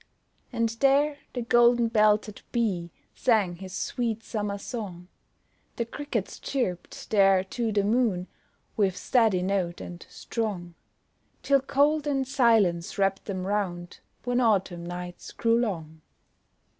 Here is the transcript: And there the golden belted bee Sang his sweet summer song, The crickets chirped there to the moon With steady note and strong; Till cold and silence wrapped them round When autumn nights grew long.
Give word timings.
And 0.51 0.69
there 0.79 1.19
the 1.33 1.43
golden 1.43 1.87
belted 1.87 2.41
bee 2.51 2.89
Sang 3.13 3.57
his 3.57 3.73
sweet 3.73 4.23
summer 4.23 4.57
song, 4.57 5.09
The 5.75 5.85
crickets 5.85 6.39
chirped 6.39 7.11
there 7.11 7.43
to 7.43 7.71
the 7.71 7.83
moon 7.83 8.25
With 8.75 8.97
steady 8.97 9.43
note 9.43 9.79
and 9.79 10.03
strong; 10.09 10.73
Till 11.43 11.61
cold 11.61 12.07
and 12.07 12.27
silence 12.27 12.97
wrapped 12.97 13.25
them 13.25 13.45
round 13.45 13.99
When 14.23 14.41
autumn 14.41 14.87
nights 14.87 15.31
grew 15.31 15.59
long. 15.59 16.01